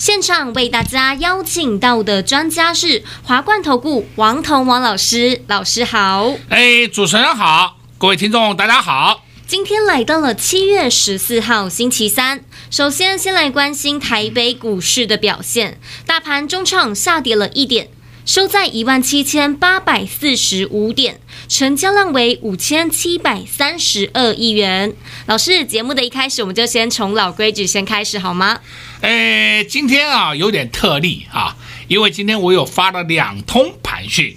[0.00, 6.32] 现场为大家邀请到的专家是华冠投顾王彤王老师，老师好。
[6.48, 9.26] 哎，主持人好，各位听众大家好。
[9.46, 17.90] 今天来到了七月十四号星期三，首先先来关心台北股市的表现，大盘中场下跌了一点，
[18.26, 24.94] 收在一万七千八百四十五点，成交量为五千七百三十二亿元。
[25.26, 28.60] 老师，节目的一开始我们就先从老规矩先开始好吗？
[29.00, 31.56] 哎，今天啊有点特例啊，
[31.88, 34.36] 因为今天我有发了两通盘讯。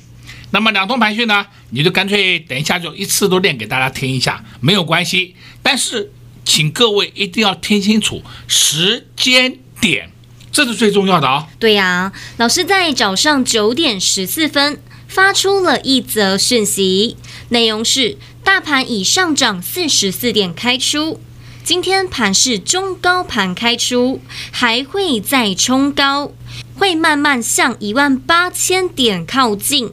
[0.52, 5.36] 那么两通盘讯呢，你就干脆等一下就一次都念给大家听一下，没有关系。
[5.62, 6.12] 但是
[6.46, 10.10] 请各位一定要听清楚时间点，
[10.54, 17.18] 这是最重要的啊、对呀、老师在早上九点十四分发出了一则讯息，
[17.50, 21.20] 内容是大盘已上涨四十四点开出，
[21.64, 26.32] 今天盘是中高盘开出，还会再冲高，
[26.76, 29.92] 会慢慢向一万八千点靠近。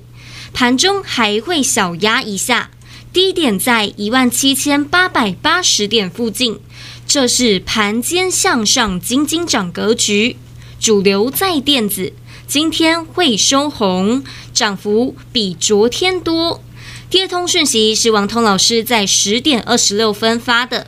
[0.53, 2.71] 盘中还会小压一下，
[3.15, 6.61] 低点在一万七千八百八十点附近，
[7.07, 10.37] 这是盘间向上金金涨格局。
[10.81, 12.15] 主流在电子，
[12.47, 16.63] 今天会收红，涨幅比昨天多。
[17.11, 20.87] 第二通讯息是王通老师在十点二十六分发的，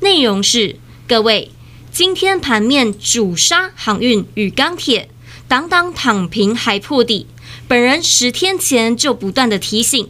[0.00, 1.50] 内容是：各位，
[1.92, 5.10] 今天盘面主杀航运与钢铁，
[5.46, 7.26] 挡挡躺平还破底。
[7.68, 10.08] 本人十天前就不断的提醒，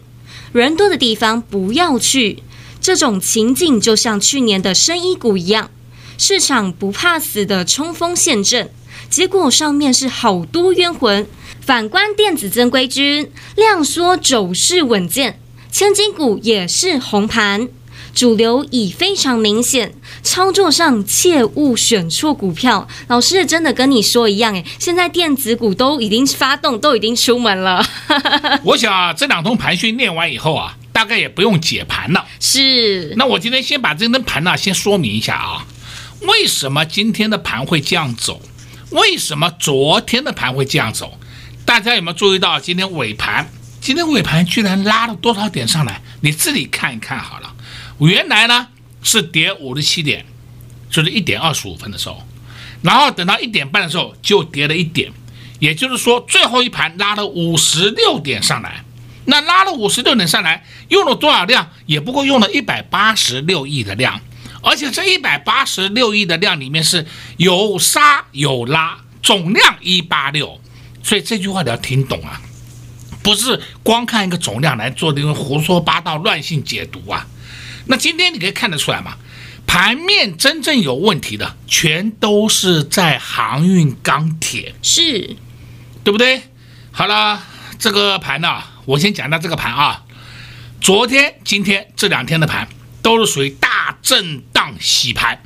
[0.52, 2.44] 人多的地方不要去。
[2.80, 5.72] 这种情景就像去年的深一股一样，
[6.16, 8.70] 市场不怕死的冲锋陷阵，
[9.08, 11.26] 结果上面是好多冤魂。
[11.60, 15.40] 反观电子正规军，量缩走势稳健，
[15.72, 17.68] 千金股也是红盘。
[18.14, 22.86] 主流已非常明显，操作上切勿选错股票。
[23.08, 27.84] 老师真的跟你说一样，诶，现在电子股都已经发动，都已经出门了。
[28.62, 32.24] 我想啊，这两通盘讯念完以后啊，大概也不用解盘了。
[32.38, 33.14] 是。
[33.16, 35.66] 那我今天先把这根盘呢，先说明一下啊，
[36.20, 38.40] 为什么今天的盘会这样走？
[38.94, 41.18] 为什么昨天的盘会这样走？
[41.66, 43.50] 大家有没有注意到今天尾盘？
[43.80, 46.00] 今天尾盘居然拉了多少点上来？
[46.20, 47.52] 你自己看一看好了。
[47.98, 48.68] 原来呢
[49.02, 50.24] 是跌五十七点，
[50.88, 52.22] 就是一点二十五分的时候，
[52.82, 55.10] 然后等到一点半的时候就跌了一点，
[55.58, 58.84] 也就是说最后一盘拉了五十六点上来，
[59.24, 61.68] 那拉了五十六点上来，用了多少量？
[61.86, 64.20] 也不过用了一百八十六亿的量，
[64.64, 70.60] 而且这一百八十六亿的量里面是有杀有拉，总量一八六，
[71.02, 72.40] 所以这句话你要听懂啊，
[73.22, 77.26] 不是光看一个总量来做这种胡说八道、乱性解读啊。
[77.86, 79.16] 那今天你可以看得出来嘛，
[79.66, 85.36] 盘面真正有问题的，全都是在航运钢铁，是，
[86.02, 86.42] 对不对？
[86.90, 87.42] 好了，
[87.78, 90.02] 这个盘呢，我先讲到这个盘啊。
[90.80, 92.68] 昨天、今天这两天的盘
[93.02, 95.42] 都是属于大震荡洗盘，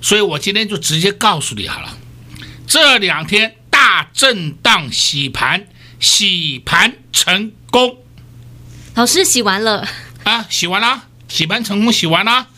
[0.00, 1.96] 所以我今天就直接告诉你好了，
[2.66, 5.66] 这两天大震荡洗盘，
[5.98, 7.98] 洗盘成功。
[8.94, 9.86] 老师洗完了
[10.24, 11.04] 啊，洗完了。
[11.28, 12.48] 洗盘成功洗完了，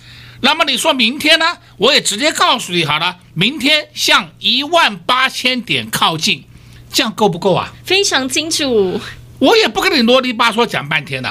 [0.41, 1.59] 那么你说明天呢？
[1.77, 6.45] 我也直接告诉你好了，明天向一万八千点靠近，
[6.91, 7.71] 这样够不够啊？
[7.85, 8.99] 非常清楚，
[9.39, 11.31] 我也不跟你啰里吧嗦讲半天的。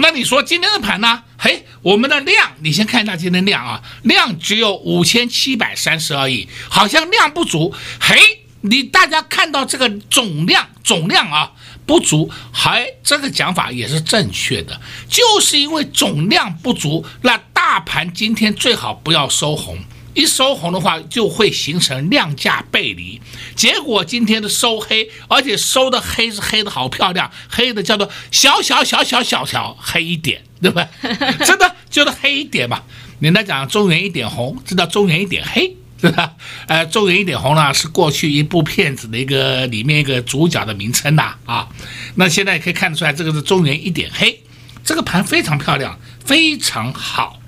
[0.00, 1.22] 那你说今天的盘呢？
[1.38, 7.74] 嘿，我们的量，你先看一下今天量啊，量只有五千七百三十二亿，好像量不足。
[8.00, 11.52] 嘿，你大家看到这个总量，总量啊。
[11.86, 19.76] 不足，还这个讲法也是正确的，就是因为总量不足，那大盘今天最好不要收红，
[20.14, 23.20] 一收红的话就会形成量价背离，
[23.54, 30.88] 结果今天的收黑，而且收的黑是黑的好漂亮，黑的叫做小小小小小小黑一点，对吧？
[31.44, 32.82] 真的就是黑一点嘛，
[33.20, 35.76] 人家讲中原一点红，知道中原一点黑。
[36.02, 36.32] 是吧？
[36.66, 41.68] 呃，中原一点红呢，是过去一部片子的一个里面一个主角的名称呐啊。
[42.14, 44.42] 那现在可以看得出来，这个是中原一点黑，
[44.82, 47.38] 这个盘非常漂亮，非常好。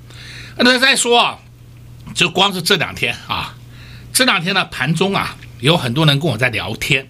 [0.58, 1.38] 那再说啊，
[2.14, 3.54] 就光是这两天啊，
[4.12, 7.08] 这两天呢盘中啊有很多人跟我在聊天，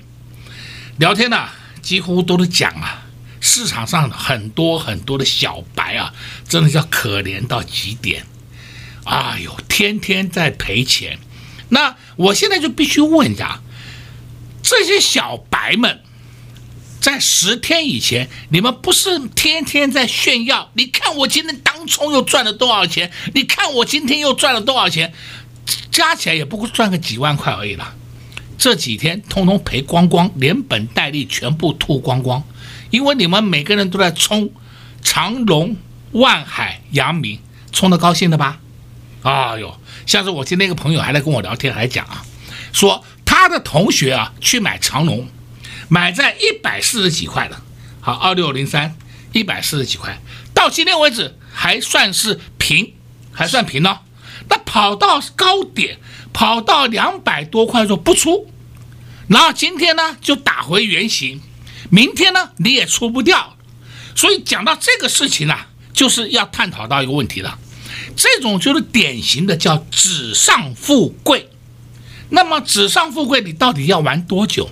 [0.99, 1.49] 聊天呢、
[1.81, 3.03] 几乎都是讲啊，
[3.41, 6.13] 市场上很多很多的小白啊，
[6.49, 8.27] 真的叫可怜到极点，
[9.05, 11.19] 哎呦，天天在赔钱。
[11.71, 13.61] 那我现在就必须问一下，
[14.63, 16.03] 这些小白们，
[17.03, 20.71] 在十天以前，你们不是天天在炫耀？
[20.75, 23.11] 你看我今天当冲又赚了多少钱？
[23.35, 25.13] 你看我今天又赚了多少钱？
[25.91, 27.93] 加起来也不过赚个几万块而已啦。
[28.57, 32.45] 这几天通通赔光光，连本带利全部吐光光，
[32.91, 34.53] 因为你们每个人都在冲
[35.03, 35.77] 长隆、
[36.13, 37.41] 万海、阳明，
[37.73, 38.61] 冲得高兴的吧？
[39.23, 39.77] 哎呦！
[40.07, 42.25] 像是我今天一个朋友还在跟我聊天，还讲啊，
[42.73, 45.27] 说他的同学啊去买长隆，
[45.93, 47.63] 买在一百四十几块了，
[48.01, 48.97] 好，二六零三
[49.35, 50.19] 一百四十几块，
[50.55, 52.95] 到今天为止还算是平，
[53.31, 53.99] 还算平呢。
[54.49, 55.99] 那跑到高点，
[56.33, 58.51] 跑到两百多块的时候不出，
[59.29, 61.43] 然后今天呢就打回原形，
[61.91, 63.59] 明天呢你也出不掉，
[64.15, 67.59] 所以讲到这个事情啊，就是要探讨到一个问题了。
[68.17, 71.51] 这种就是典型的叫纸上富贵，
[72.31, 74.71] 那么纸上富贵你到底要玩多久？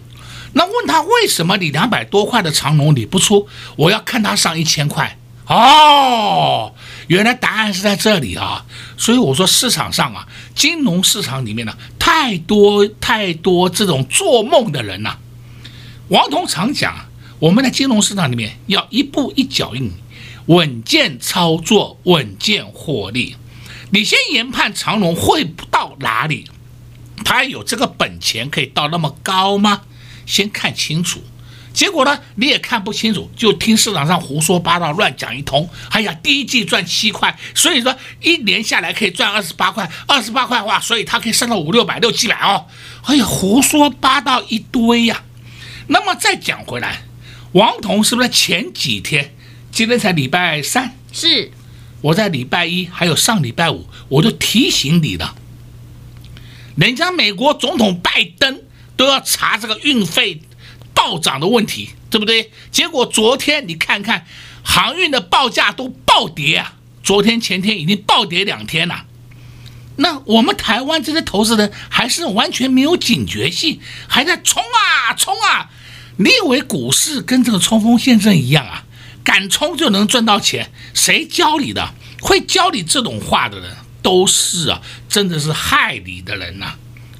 [0.53, 3.49] 那问他为什么你两百多块的长龙你不出？
[3.77, 5.17] 我要看他上一千块。
[5.47, 6.75] 哦，
[7.09, 8.65] 原来答案是在这里啊！
[8.97, 15.19] 所以我说市场上啊，金融市场里面呢，太多太多这种做梦的人呐。
[16.09, 17.07] 王彤常讲，
[17.41, 19.93] 我们在金融市场里面要一步一脚印。
[20.47, 23.37] 稳健操作，稳健获利。
[23.91, 26.49] 你先研判长龙会到哪里？
[27.25, 29.83] 他有这个本钱可以到那么高吗？
[30.31, 31.21] 先看清楚。
[31.73, 35.69] 结果呢，你也看不清楚，就听市场上胡说八道、乱讲一通。
[35.91, 42.67] 哎呀，第一季赚七块，所以说一年下来可以赚二十八块，二十八块的话，所以他可以升到五六百、六七百哦。
[43.05, 45.23] 哎呀，胡说八道一堆呀。
[45.87, 47.03] 那么再讲回来，
[47.53, 49.35] 王彤是不是前几天？
[49.71, 51.53] 今天才礼拜三，是
[52.01, 55.37] 我在礼拜一还有上礼拜五，我就提醒你了。
[56.75, 58.63] 人家美国总统拜登
[59.01, 60.43] 都要查这个运费
[60.93, 62.53] 暴涨的问题，对不对？
[62.71, 64.27] 结果昨天你看看
[64.63, 66.75] 航运的报价都暴跌啊！
[67.03, 69.07] 昨天前天已经暴跌两天了。
[69.97, 75.71] 那我们台湾这些投资人还是完全没有警觉性，还在冲啊冲啊！
[76.19, 78.85] 你以为股市跟这个冲锋陷阵一样啊？
[79.25, 80.71] 敢冲就能赚到钱？
[80.93, 81.95] 谁教你的？
[82.21, 86.75] 会教你这种话的人都是啊，真的是害你的人呐、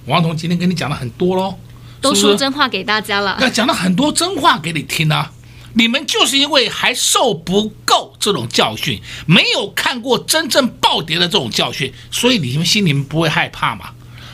[0.05, 1.59] 王彤今天跟你讲了很多喽，
[2.01, 3.37] 都说真话给大家了。
[3.41, 5.33] 那讲了很多真话给你听啊！
[5.75, 13.91] 你们就是因为还受不够这种教训，没有看过真正暴跌的这种教训，所以你们心里面不会害怕嘛？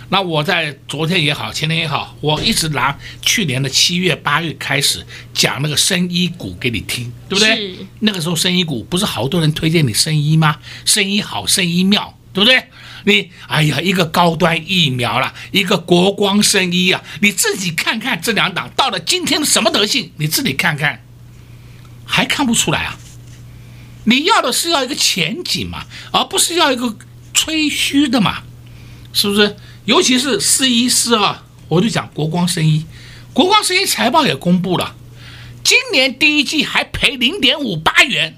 [0.08, 5.04] 那我在昨天也好，前天也好，我一直拿去年的七月、八月开始
[5.34, 7.76] 讲那个生医股给你听，对不对？
[7.98, 10.56] 那个时候生医股不是好多人推荐你生医吗？
[10.84, 12.64] 生医好，生医妙，对不对？
[13.06, 20.10] 你哎呀，一个高端疫苗啦，一个国光生医啊，你自己看看这两档到了今天什么德性？
[20.16, 21.04] 你自己看看，
[22.04, 22.98] 还看不出来啊？
[24.06, 26.96] 你要的是要一个前景嘛，而不是要一个
[27.32, 28.42] 吹嘘的嘛，
[29.12, 29.56] 是不是？
[29.84, 31.38] 尤其是四一四二，
[31.68, 32.84] 我就讲国光生医，
[33.32, 34.96] 国光生医财报也公布了，
[35.62, 38.36] 今年第一季还赔零点五八元，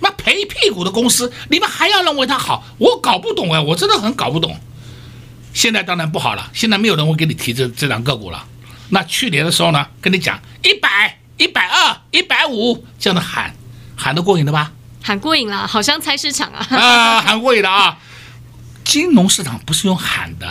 [0.00, 2.64] 那赔屁股的公司，你们还要认为它好？
[2.78, 4.58] 我搞不懂哎，我真的很搞不懂。
[5.52, 8.46] 现在当然不好了，现在没有人会给你提这这两个股了。
[8.90, 13.54] 那去年的时候呢，跟你讲一百、一百二、一百五这样的喊，
[13.96, 14.72] 喊得过瘾的吧？
[15.02, 16.66] 喊过瘾了，好像菜市场啊。
[16.70, 17.98] 啊， 喊过瘾了啊！
[18.84, 20.46] 金融市场不是用喊的。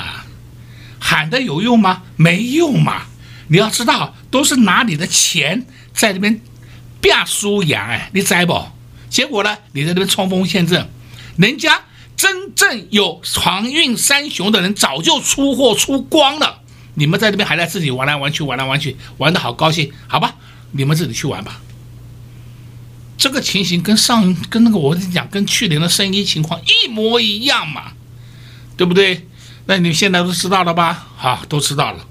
[1.00, 2.04] 喊的有用吗？
[2.16, 3.04] 没用嘛！
[3.48, 6.42] 你要知道，都是拿你的钱在这边
[7.00, 8.66] 变输赢哎，你知不？
[9.10, 10.88] 结果呢，你在这边冲锋陷阵，
[11.38, 11.82] 人家
[12.16, 16.62] 真正有航运三雄的人早就出货出光了，
[16.94, 20.36] 你们在这边还在自己玩来玩去，玩来玩去，玩得好高兴，好吧？
[20.72, 21.60] 你们自己去玩吧。
[23.18, 27.92] 这个情形跟上跟那个我跟你讲，跟去年的生意情况一模一样嘛，
[28.78, 29.28] 对不对？
[29.66, 31.08] 那你现在都知道了吧？
[31.18, 32.06] 好，都知道了，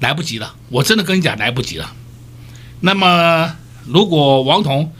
[0.00, 0.54] 来不及了。
[0.70, 1.94] 我真的跟你讲，来不及了。
[2.80, 4.92] 那么，如果王彤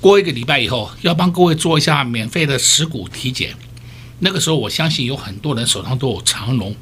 [0.00, 3.54] 过一个礼拜以后要帮各位做一下免费的持股体检，
[4.20, 6.74] 那个时候我相信有很多人手上都有长隆、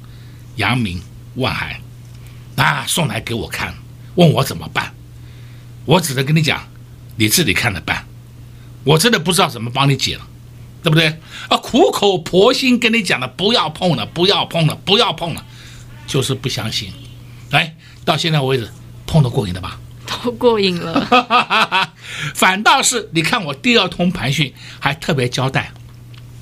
[0.57, 1.03] 阳明、
[1.35, 1.81] 万海，
[2.57, 3.75] 那送来给我看，
[4.15, 4.95] 问我怎么办？
[5.85, 6.69] 我只能跟你讲，
[7.17, 8.07] 你自己看着办。
[8.85, 10.27] 我真的不知道怎么帮你解了。
[10.81, 11.09] 对不对？
[11.49, 15.45] 啊，苦口婆心跟你讲的，不要碰了，不要碰了，不要碰了，
[16.07, 16.93] 就是不相信。
[17.51, 17.61] 啊，
[18.05, 18.71] 到现在为止，
[19.05, 19.79] 碰得过瘾的吧？
[20.09, 21.93] 都过瘾了。
[22.35, 25.73] 反倒是你看我第二通盘讯，还特别交代。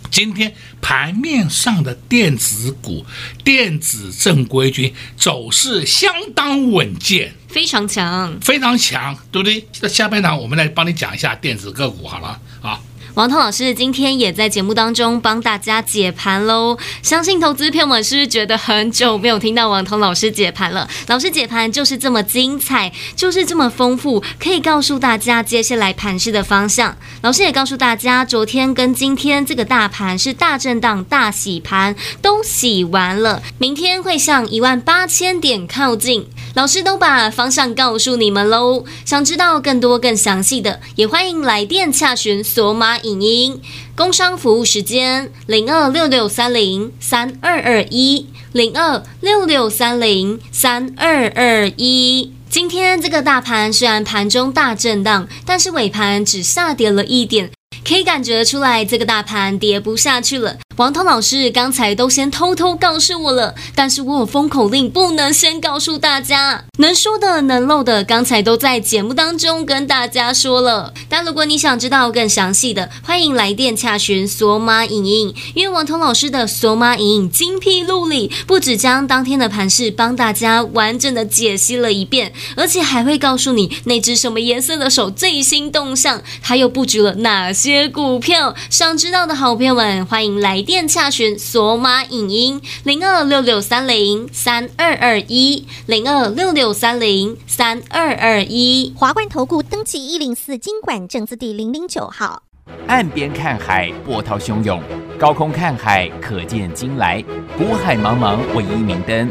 [0.09, 3.05] 今天盘面上的电子股、
[3.45, 9.67] 电子正规军走势相当稳健，非常强，非常强，对不对？
[9.81, 12.81] 那下半场我们来帮你讲一下电子个股好了啊。
[13.17, 20.87] 王彤老师今天也在节目当中帮大家解盘喽，相信投资朋友们是不是觉得很久没有听到王彤老师解盘了？
[21.07, 26.95] 老师解盘就是这么精彩，就是这么丰富，可以告诉大家接下来盘势的方向。
[27.23, 36.29] 老师也告诉大家，昨天跟今天这个大盘是大震荡、大洗盘，都洗完了，明天会向一万八千点靠近。
[36.55, 43.61] 老师都把方向告诉你们喽，想知道更多更详细的，也欢迎来电洽询索马影音
[43.95, 52.33] 工商服务时间零二六六三零三二二一零二六六三零三二二一。
[52.49, 57.51] 今天这个大盘虽然盘中大震荡，但是尾盘只下跌了一点，
[57.87, 60.57] 可以感觉出来这个大盘跌不下去了。
[60.75, 66.65] 王涛老师刚才都先偷偷告诉我了，但是我有封口令，不能先告诉大家。
[66.79, 70.93] 能说的、能漏的，刚才都在节目当中跟大家说了。
[71.09, 88.55] 但如果你想知道更详细的，欢迎来电洽询索马影音，因为王涛老师的索马影音精辟入里，不止将当天的盘势帮大家完整的解析了一遍，而且还会告诉你那只什么颜色的手最新动向，他又布局了哪些股票。
[88.71, 90.63] 想知道的好朋友们，欢迎来。
[90.63, 102.43] 电洽询索马影音零二六六三零三二二一零二六六三零三二二一华冠投顾登记一零四经管证字第零零九号。
[102.89, 104.81] 岸边看海，波涛汹涌；
[105.19, 107.23] 高空看海，可见金来。
[107.57, 109.31] 古海茫茫，唯一明灯。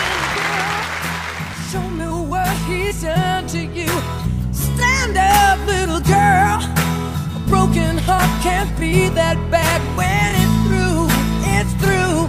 [7.71, 11.07] broken heart can't be that bad when it's through,
[11.55, 12.27] it's through.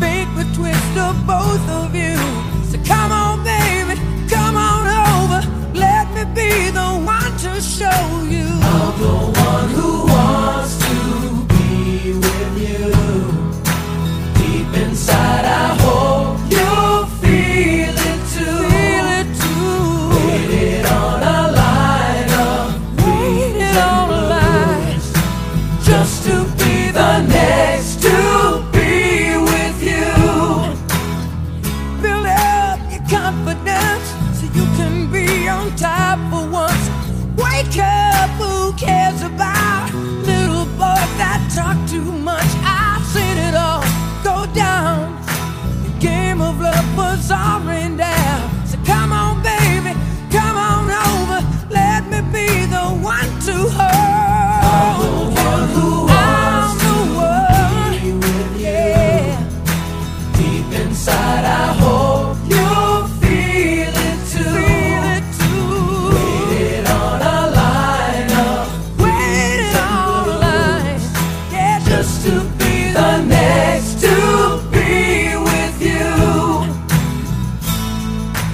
[0.00, 2.16] Fate would twist of both of you.
[2.70, 5.40] So come on, baby, come on over.
[5.74, 8.02] Let me be the one to show
[8.34, 8.48] you.
[8.72, 10.96] I'm the one who wants to
[11.54, 12.86] be with you.
[14.38, 16.17] Deep inside, I hope.
[26.08, 26.47] just to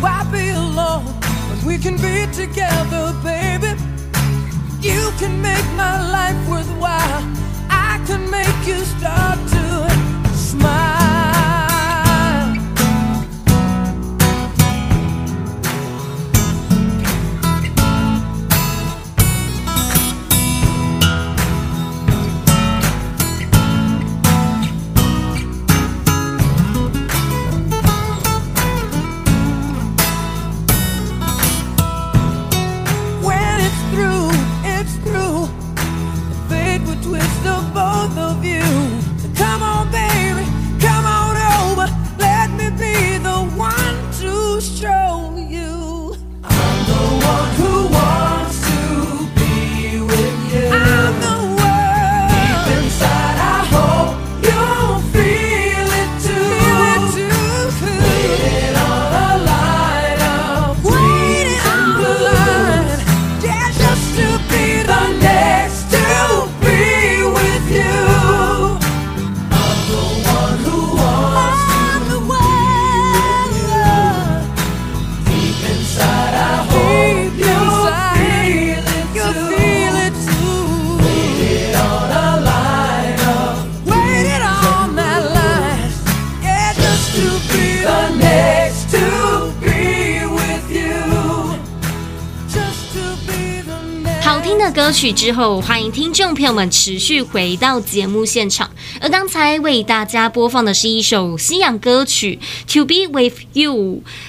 [0.04, 1.06] why be alone
[1.48, 3.72] when we can be together, baby?
[4.80, 7.24] You can make my life worthwhile.
[7.70, 9.53] I can make you start
[95.04, 98.70] 曲之后，欢迎听众朋友们持续回到节目现场。
[99.02, 102.38] 而刚才为大家播放的是一首西洋歌曲
[102.72, 103.74] 《To Be With You》，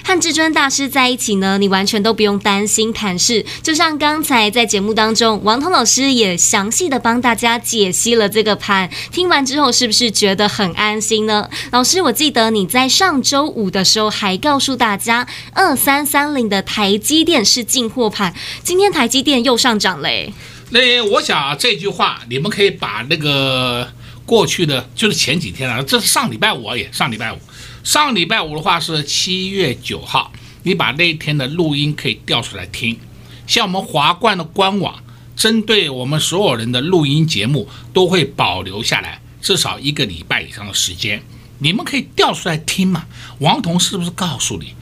[0.04, 3.46] 和至尊大师在一起呢，你完全都不用担心盘势。
[3.62, 8.90] 就像刚才在节目当中，王彤老师也详细的帮大家解析了这个盘。
[9.10, 11.48] 听完之后，是不是觉得很安心呢？
[11.70, 20.34] 老师，我记得你在上周五的时候还告诉大家，二三三零的台积电是进货盘，今天台积电又上涨嘞。
[20.70, 23.88] 那我想，这句话你们可以把那个
[24.24, 27.38] 过去的，就是前几天啊，这是上礼拜五而已，上礼拜五，
[27.84, 30.32] 上礼拜五的话是七月九号，
[30.64, 32.98] 你把那天的录音可以调出来听。
[33.46, 35.02] 像我们华冠的官网，
[35.36, 41.22] 针对我们所有人的录音节目都会保留下来，至少一个礼拜以上的时间，
[41.58, 43.06] 你们可以调出来听嘛。
[43.38, 44.74] 王彤是不是告诉你？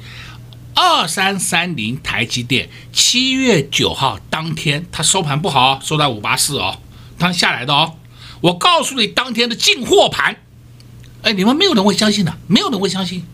[0.74, 6.80] 二三三零台积电七月九号当天，它收盘不好，收在五八四哦，
[7.18, 7.96] 它下来的哦。
[8.40, 10.36] 我告诉你，当天的进货盘，
[11.22, 13.24] 哎，你们没有人会相信的，没有人会相信。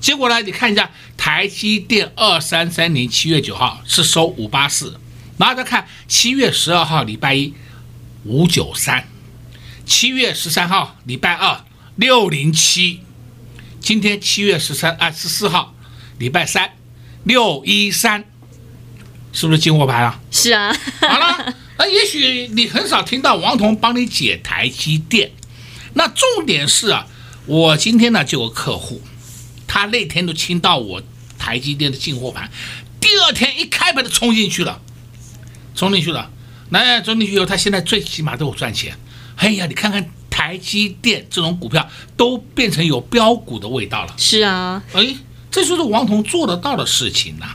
[0.00, 4.98] 结果呢，你看一下台积电二三三零七月九号是收五八四，
[5.38, 7.54] 然后再看七月十二号礼拜一
[8.24, 9.08] 五九三，
[9.86, 11.64] 七月十三号礼拜二
[11.94, 13.00] 六零七，
[13.80, 15.73] 今天七月十三啊十四号。
[16.18, 16.70] 礼拜三，
[17.24, 18.24] 六一三，
[19.32, 20.20] 是不是进货盘啊？
[20.30, 20.74] 是啊。
[21.00, 25.32] 好了， 那也许你很少听到王彤帮你解台积电。
[25.94, 27.06] 那重点是啊，
[27.46, 29.02] 我今天呢就有个客户，
[29.66, 31.02] 他那天都听到我
[31.38, 32.50] 台积电的进货盘，
[33.00, 34.80] 第二天一开盘就冲进去了，
[35.74, 36.30] 冲进去了。
[36.70, 38.96] 那冲进去以后，他现在最起码都有赚钱。
[39.36, 44.14] 哎呀，你看看台积电这种股票都变成有标股的味道了。
[44.16, 44.82] 是啊。
[44.92, 45.14] 哎。
[45.54, 47.46] 这就是王彤做得到的事情呐。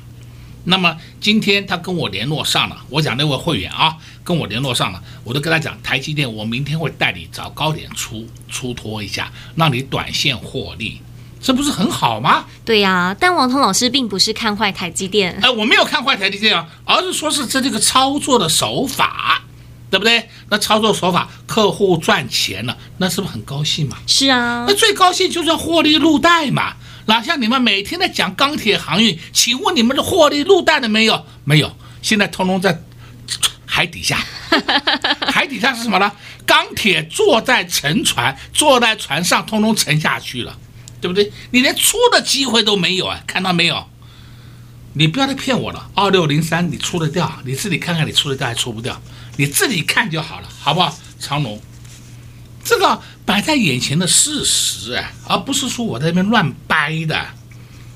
[0.63, 11.01] 那么今天他跟我联络上了，我讲那位会员啊，跟我联络上了，我都跟他讲，台积电我明天会带你找高点出出脱一下，让你短线获利，
[11.41, 12.45] 这不是很好吗？
[12.63, 19.41] 对呀，但王彤老师并不是看坏台积电，哎，我没有看坏台积电啊，而是说是这这个操作的手法，
[19.89, 20.29] 对不对？
[20.49, 23.97] 那操作手法，客户赚钱了，那是不是很高兴嘛？
[24.07, 26.75] 是啊，那最高兴就是要获利入袋嘛。
[27.09, 31.25] 哪像你们每天在讲钢铁航运，请问你们的获利入袋了没有？
[31.43, 32.83] 没有，现在通通在
[33.65, 34.23] 海底下。
[35.27, 36.11] 海底下是什么呢？
[36.45, 40.55] 钢铁坐在沉船，坐在船上，通通沉下去了，
[41.01, 41.31] 对不对？
[41.49, 43.19] 你连出的机会都没有啊！
[43.25, 43.87] 看到没有？
[44.93, 45.89] 你不要再骗我了。
[45.95, 47.41] 二六零三，你出得掉？
[47.43, 49.01] 你自己看看，你出得掉还出不掉？
[49.37, 50.95] 你自己看就好了，好不好？
[51.19, 51.59] 长龙。
[52.69, 57.25] 这个摆在眼前的事实啊，而不是说我在那边乱掰的。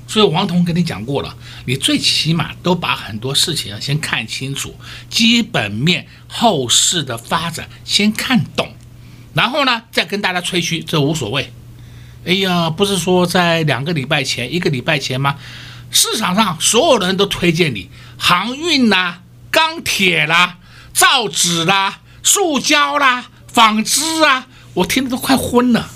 [0.08, 4.74] 所以王彤跟你讲过了，你最起码都把很多事情先看清楚，
[5.08, 8.74] 基本面、后市的发展先看懂，
[9.32, 11.52] 然后呢再跟大家吹嘘，这无所谓。
[12.26, 15.36] 哎呀，不是说在两个礼拜前、一个礼拜前吗？
[15.92, 20.58] 市场上所有人都推荐你航运啦、钢铁啦、
[20.92, 24.48] 造纸啦、塑胶啦、纺织啊。
[24.74, 25.88] 我听得都快昏了，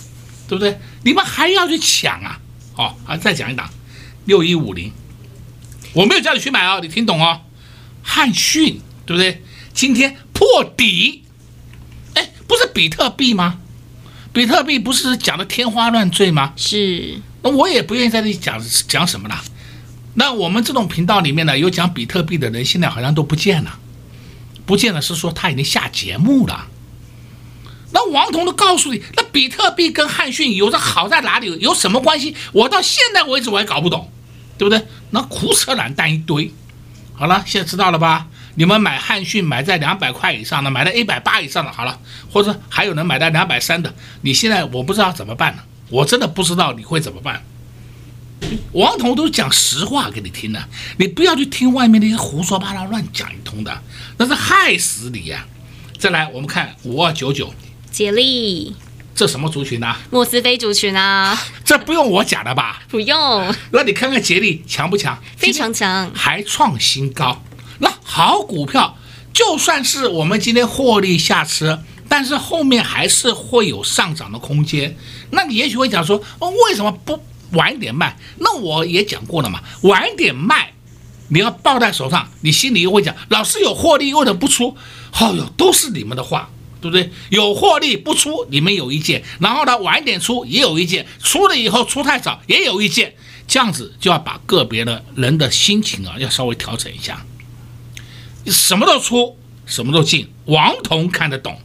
[0.48, 0.80] 对不对？
[1.02, 2.40] 你们还要去抢啊？
[2.72, 3.68] 好，啊，再讲一档，
[4.24, 4.92] 六一五零，
[5.92, 7.40] 我没有叫你去买哦，你听懂哦？
[8.02, 9.42] 汉讯，对不对？
[9.74, 11.24] 今天破底，
[12.14, 13.58] 哎，不是比特币吗？
[14.32, 16.52] 比特币不是讲的天花乱坠吗？
[16.56, 19.42] 是，那我也不愿意在这里讲讲什么了。
[20.14, 23.78] 那我们这种频道里面呢，有讲比特币的人，现在好像都不见了，
[24.66, 26.66] 不见了是说他已经下节目了。
[27.90, 31.58] 那王彤都告诉你，那比特币跟汉逊有着好在哪里？
[31.58, 32.36] 有什么关系？
[32.52, 34.12] 我到现在为止我还搞不懂，
[34.58, 34.86] 对不对？
[35.10, 36.52] 那胡扯懒蛋一堆。
[37.14, 38.26] 好了，现在知道了吧？
[38.56, 41.98] 你们买汉逊买在两百块以上的，买在一百八以上的，好了，
[42.30, 45.62] 或者还有人买在两百三的，你现在我不知道怎么办呢？
[45.88, 47.42] 我真的不知道你会怎么办。
[48.72, 53.82] 王彤都讲实话给你听的，你不要去听外面那些胡说八道乱讲一通的，
[54.18, 55.46] 那是害死你呀！
[55.98, 57.54] 再来，我们看五二九九。
[57.98, 58.76] 杰利，
[59.12, 59.98] 这什么族群啊？
[60.12, 61.36] 莫斯菲族群啊？
[61.64, 62.80] 这不用我讲了吧？
[62.88, 63.52] 不用。
[63.72, 65.18] 那你看看杰力强不强？
[65.36, 67.42] 非常强，还创新高。
[67.80, 68.96] 那好股票，
[69.32, 74.96] 就算是我们今天获利下车，但是后面还是会有上涨的空间。
[75.30, 77.20] 那你也许会讲说，哦，为什么不
[77.54, 78.16] 晚一点卖？
[78.36, 80.72] 那我也讲过了嘛，晚一点卖，
[81.30, 84.76] 你要抱在手上，你心里又会讲，老师有获利，为什么不出？
[85.18, 86.48] 哦哟，都是你们的话。
[86.80, 87.10] 对不对？
[87.30, 93.14] 有获利不出，你们有意见；然后呢，晚一点出也有意见，出了以后出太早也有意见。
[93.46, 97.24] 这样子就要把个别的人的心情啊，要稍微调整一下。
[98.46, 101.58] 什么都出，什么都进，王彤看得懂。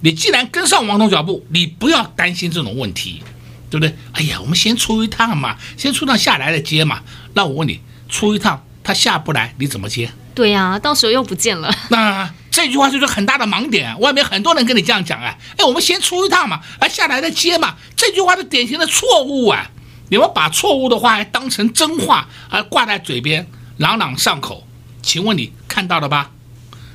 [0.00, 3.22] 你既然跟上王彤脚步，你不要担心这种问题，
[3.70, 3.94] 对不对？
[4.12, 7.02] 哎呀，我们先出一趟嘛，先出趟下来的接嘛。
[7.34, 10.10] 那我问你，出一趟他下不来，你怎么接？
[10.34, 11.72] 对呀、啊，到时候又不见了。
[11.90, 13.98] 那这句话就是很大的盲点！
[14.00, 17.76] 外面很多人跟你这样讲啊，哎，我们先出一趟嘛，啊，下来再接嘛。
[17.96, 19.70] 这句话是典型的错误啊！
[20.08, 24.66] 你们把错误的话还当成真话，还挂在嘴边，朗朗上口。
[25.02, 26.32] 请问你看到了吧？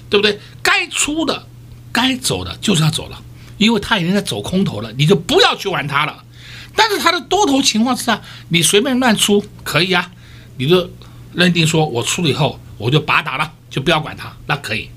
[0.10, 0.40] 对不对？
[0.62, 1.48] 该出的。
[1.94, 3.24] 该走的就是要走了，
[3.58, 6.26] 因为他已经在走空头了，你就不要去玩它了。
[6.76, 10.12] 但是它的多头情况之下，你随便乱出可以啊，
[10.58, 10.92] 你就
[11.34, 14.90] 认定说我出了以后我就拔打了，就不要管它，那可以。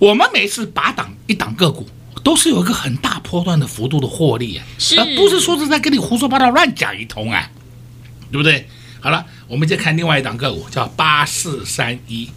[0.00, 1.88] 那我们每次拔档一档个股，
[2.22, 7.50] 都是有一个很大波段的幅度的获利啊，是，而不是说是在跟你胡说八道乱讲一通啊，
[8.30, 8.68] 对不对？
[9.00, 12.30] 好了，我们再看另外一档个股，叫八四三一，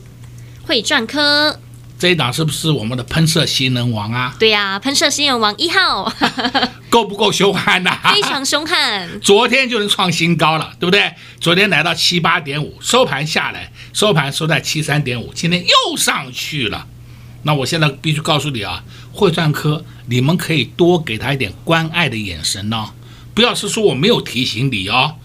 [0.63, 1.59] 会赚科。
[1.97, 4.35] 这一档是不是我们的喷射新人王啊？
[4.39, 6.11] 对呀、啊，喷射新人王一号，
[6.89, 7.95] 够不够凶悍呐？
[8.11, 11.13] 非常凶悍， 昨天就能创新高了，对不对？
[11.39, 16.87] 昨天来到七八点五，收盘下来，收盘收在七三点五，今天又上去了。
[17.43, 22.89] 那我现在必须告诉你啊，会赚科，你们可以多给他一点关爱的眼神哦，
[23.33, 25.15] 不要是说我没有提醒你哦。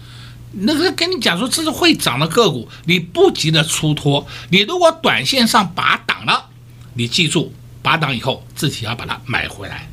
[0.51, 6.45] 那个跟你讲说这是会涨的个股，你不急着出脱，你如果短线上拔档了。
[6.93, 7.53] 你记住，
[7.83, 9.87] 拔档以后自己要把它买回来，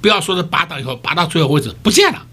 [0.00, 2.24] 不要说是拔档以后拔到最后位置不见了。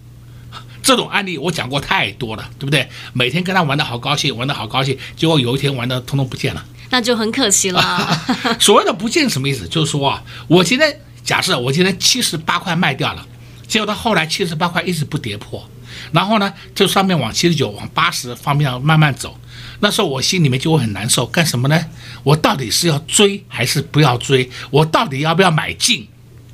[0.81, 2.89] 这种案例我讲过太多了，对不对？
[3.13, 8.21] 每天跟他玩的好高兴，玩的好高兴，结果有一天玩的通通不见了，那就很可惜了。
[8.59, 9.67] 所谓的不见什么意思？
[9.67, 13.25] 就是说啊，我今天假设我今天七十八块卖掉了，
[13.67, 15.67] 结果到后来七十八块一直不跌破，
[16.11, 19.37] 然后呢，这上面往七十九、往八十方面慢慢走。
[19.79, 21.85] 那时候我心里面就会很难受，干什么呢？
[22.23, 24.49] 我到底是要追还是不要追？
[24.71, 26.07] 我到底要不要买进？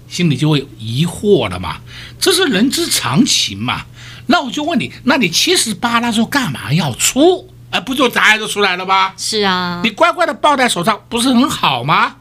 [0.07, 1.77] 心里就会疑惑了嘛，
[2.19, 3.85] 这是人之常情嘛。
[4.27, 7.49] 那我就问你，那你七十八那时候干嘛要出？
[7.71, 9.13] 哎，不就答案就出来了吗？
[9.17, 12.17] 是啊，你乖乖的抱在手上不是很好吗？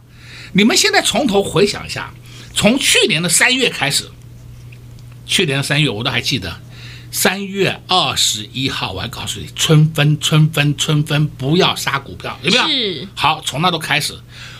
[0.53, 2.13] 你们现在从头回想一下，
[2.55, 4.11] 从去年的三月开始，
[5.27, 6.61] 去年的三月我都还记得。
[7.13, 12.67] 三月二十一号，我还告诉你，春分，春分，春分，不要杀股票，有没有？
[12.69, 13.09] 是。
[13.17, 14.17] 好，从那都开始，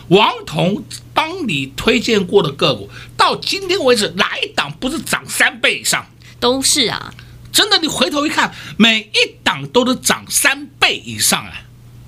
[0.09, 6.05] 王彤帮你推荐过的个股，到今天为止，哪一档不是涨三倍以上？
[6.41, 7.13] 都是啊，
[7.53, 11.53] 真的，你回头一看，每一档都是涨三倍以上啊！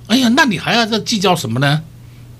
[0.08, 1.82] 哎呀，那你还要再计较什么呢？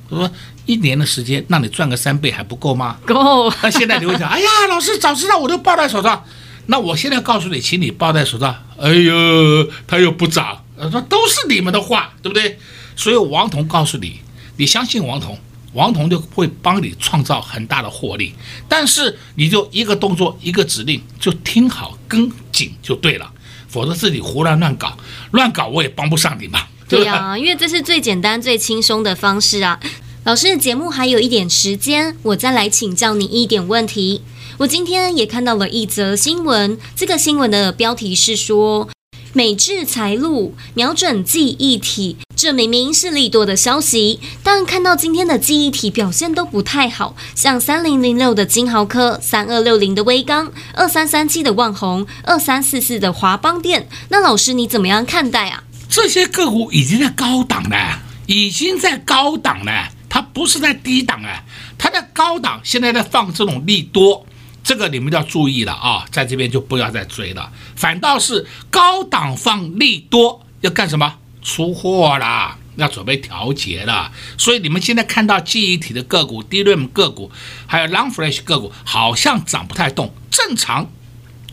[0.10, 0.30] 我说
[0.66, 2.98] 一年的时间，让你赚个三倍还不够吗？
[3.06, 3.50] 够。
[3.62, 6.26] 那现在你会想， 哎呀，老师早知道我就抱在手上。
[6.66, 8.56] 那我现在告诉你，请你抱在手上。
[8.80, 12.58] 哎呦，它又不涨，说都是你们的话，对不对？
[12.96, 14.20] 所以王彤告诉你，
[14.58, 15.38] 你相信王彤，
[15.74, 18.34] 王彤就会帮你创造很大的获利。
[18.70, 23.32] 但是你就一个动作，一个指令，就听好跟紧就对了，
[23.74, 24.96] 否则自己胡乱乱搞，
[25.32, 26.60] 乱搞我也帮不上你嘛。
[26.88, 29.80] 对呀、啊，因为这是最简单、最轻松的方式啊。
[30.26, 34.22] 老师的节目还有一点时间，我再来请教你一点问题。
[34.60, 38.88] 我今天也看到了一则新闻，这个新闻的标题是说
[39.36, 55.64] 美致财路瞄准记忆体，这明明是利多的消息，但看到今天的记忆体表现都不太好，像三零零六的金豪科、三二六零的威刚、二三三七的旺宏、二三四四的华邦电，那老师你怎么样看待啊？
[55.90, 61.44] 这些个股已经在高档了，已经在高档了，它不是在低档啊，
[61.80, 64.28] 它在高档，现在在放这种利多。
[64.64, 71.16] 这个你们要注意了啊，在这边就不要再追了，反倒是高档放利多要干什么？
[71.42, 74.10] 出货啦，要准备调节了。
[74.38, 77.30] 所以你们现在看到记忆体的个股、DRAM 个股，
[77.68, 80.90] 还有 Long Flash 个股，好像涨不太动，正常。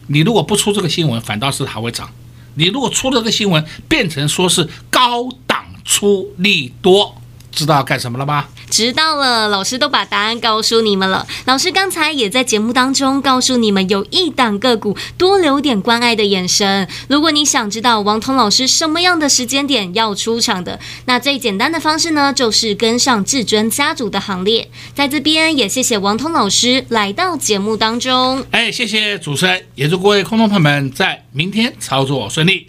[0.06, 2.08] 你如果不出这个新闻，反倒是还会涨。
[2.54, 7.16] 你如果出了这个新闻，变成说是高档出利多。
[7.50, 8.46] 知道干什么了吗？
[8.70, 11.26] 知道了，老师都把答案告诉你们了。
[11.44, 16.88] 老师刚才也在节目当中告诉你们，有一档个股多留点关爱的眼神。
[17.08, 24.70] 如果你想知道王彤老师什么样的时间点要出场的，那最简单的方式呢，就是跟上至尊家族的行列。
[24.94, 28.44] 在这边也谢谢王彤老师来到节目当中。
[28.52, 32.68] 哎，谢谢主持人，也祝各位空中朋友们在明天操作顺利。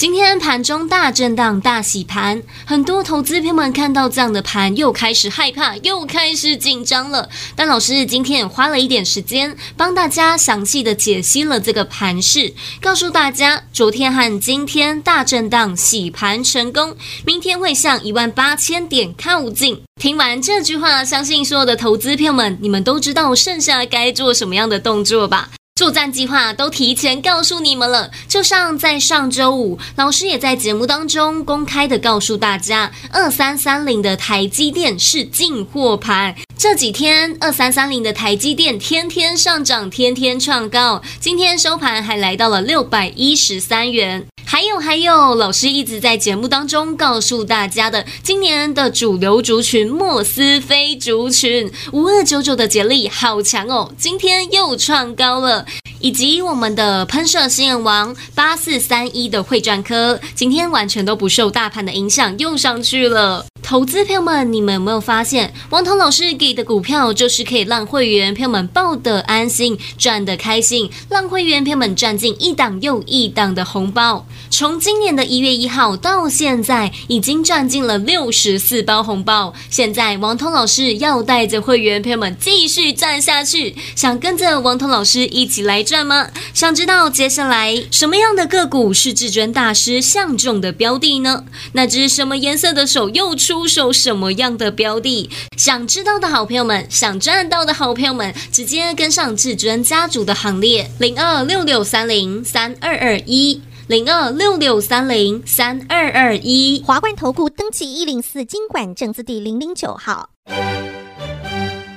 [0.00, 7.28] 今天盘中大震荡、大洗盘，很多投资朋友们看到这样的盘，又开始害怕，又开始紧张了。
[7.54, 19.82] 但老师今天也花了一点时间，帮大家详细的解析了这个盘势，告诉大家，昨天和今天大震荡洗盘成功，明天会向一万八千点靠近。
[20.00, 25.50] 听完这句话，相信所有的投资朋友们，你们都知道剩下该做什么样的动作吧？
[25.80, 36.36] 作战计划都提前告诉你们了，就像在上周五，老师也在节目当中公开的告诉大家，二三三零的台积电是进货盘。
[36.58, 44.26] 这几天二三三零的台积电天天上涨，天天创高，今天收盘还来到了六百一十三元。
[44.52, 55.64] 还有还有，老师一直在节目当中告诉大家的，今年的主流族群莫斯菲族群五二九九的杰力好强哦，今天又创高了。
[56.00, 63.44] 以及我们的喷射新人王八四三一的汇转科，今天完全都不受大盘的影响，又上去了。
[63.62, 74.26] 投资朋友们，你们有没有发现，王彤老师给的股票就是可以让会员朋友们抱得安心、赚得开心，让会员朋友们赚进一档又一档的红包。
[74.52, 79.54] 从今年的一月一号到现在，已经赚进了六十四包红包。
[79.70, 86.28] 现在王通老师要带着会员朋友们继续赚下去，想跟着王通老师一起来赚吗？
[86.52, 91.44] 想知道接下来什么样的个股是至尊大师相中的标的呢？
[91.72, 95.30] 那只什么颜色的手又出手什么样的标的？
[95.56, 103.62] 想知道的好朋友们，想赚到的好朋友们，直接跟上至尊家族的行列，零二六六三零三二二一。
[103.86, 110.30] 零二六六三零三二二一，华冠投顾登记一零四经管证字第零零九号。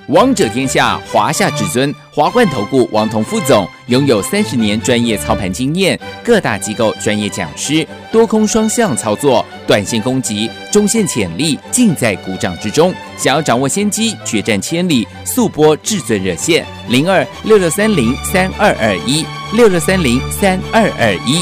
[0.09, 12.93] 王者天下，华夏至尊，华冠投顾王彤副总拥有三十年专业操盘经验，各大机构专业讲师，多空双向操作，短线攻击，中线潜力尽在股掌之中。
[13.17, 21.41] 想要掌握先机，决战千里，速拨至尊热线零二六六三零三二二一六六三零三二二一。